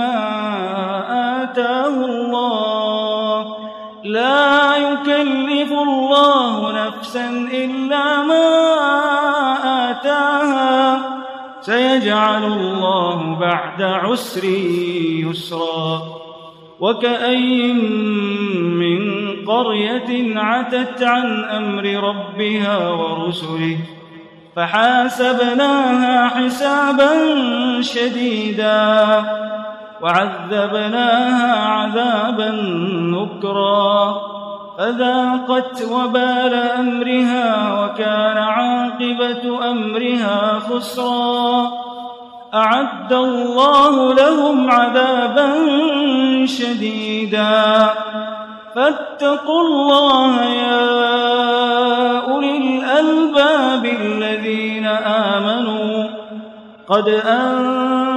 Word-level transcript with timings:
آتاه 0.00 2.04
الله. 2.04 3.56
لا 4.04 4.76
يكلف 4.76 5.72
الله 5.72 6.86
نفسا 6.86 7.28
إلا 7.52 8.22
ما 8.22 8.48
آتاها. 9.90 10.98
سيجعل 11.60 12.44
الله 12.44 13.36
بعد 13.40 13.82
عسر 13.82 14.44
يسرا. 14.44 16.02
وكأي 16.80 17.72
من 17.72 19.22
قرية 19.46 20.40
عتت 20.40 21.02
عن 21.02 21.44
أمر 21.44 21.84
ربها 21.84 22.88
ورسله 22.88 23.76
فحاسبناها 24.56 26.28
حسابا 26.28 27.12
شديدا. 27.80 29.24
وعذبناها 30.02 31.66
عذابا 31.66 32.50
نكرا 32.92 34.20
فذاقت 34.78 35.82
وبال 35.90 36.54
أمرها 36.54 37.80
وكان 37.80 38.38
عاقبة 38.38 39.70
أمرها 39.70 40.58
خسرا. 40.58 41.70
أعد 42.54 43.12
الله 43.12 44.14
لهم 44.14 44.70
عذابا 44.70 45.66
شديدا. 46.46 47.90
فاتقوا 48.74 49.60
الله 49.60 50.44
يا 50.44 50.80
أولي 52.32 52.56
الألباب 52.56 53.84
الذين 53.84 54.86
آمنوا. 54.86 56.04
قد 56.88 57.08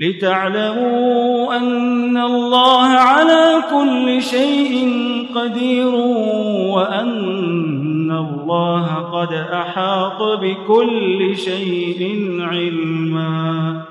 لتعلموا 0.00 1.56
أن 1.56 2.16
الله 2.16 2.88
على 2.88 3.62
كل 3.70 4.22
شيء 4.22 4.92
قدير 5.34 5.94
وأن 6.74 8.10
الله 8.10 8.94
قد 8.94 9.32
أحاط 9.32 10.22
بكل 10.40 11.36
شيء 11.36 12.00
علما. 12.40 13.82